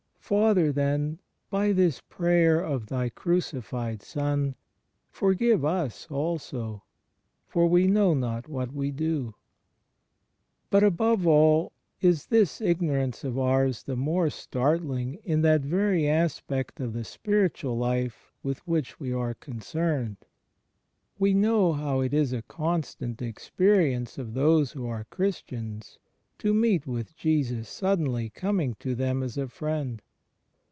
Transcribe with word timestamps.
Father, 0.31 0.71
then, 0.71 1.19
by 1.49 1.73
this 1.73 1.99
prayer 1.99 2.61
of 2.61 2.85
Thy 2.87 3.09
crucified 3.09 4.01
Son, 4.01 4.55
forgive 5.09 5.65
us 5.65 6.07
also; 6.09 6.83
for 7.49 7.67
we 7.67 7.85
know 7.85 8.13
not 8.13 8.47
what 8.47 8.71
we 8.71 8.91
do. 8.91 9.35
But, 10.69 10.83
above 10.83 11.27
all, 11.27 11.73
is 11.99 12.27
this 12.27 12.61
ignorance 12.61 13.25
of 13.25 13.37
ours 13.37 13.83
the 13.83 13.97
more 13.97 14.29
startling 14.29 15.15
in 15.25 15.41
that 15.41 15.63
very 15.63 16.07
aspect 16.07 16.79
of 16.79 16.93
the 16.93 17.03
spiritual 17.03 17.77
life 17.77 18.31
with 18.41 18.65
which 18.65 19.01
we 19.01 19.11
are 19.11 19.33
concerned. 19.33 20.15
We 21.19 21.33
know 21.33 21.73
how 21.73 21.99
it 21.99 22.13
is 22.13 22.31
a 22.31 22.41
constant 22.43 23.21
experience 23.21 24.17
of 24.17 24.33
those 24.33 24.71
who 24.71 24.85
are 24.87 25.03
Christians 25.09 25.99
to 26.37 26.53
meet 26.53 26.87
with 26.87 27.17
Jesus 27.17 27.67
suddenly 27.67 28.29
coming 28.29 28.75
to 28.79 28.95
them 28.95 29.23
as 29.23 29.37
a 29.37 29.49
Friend. 29.49 30.01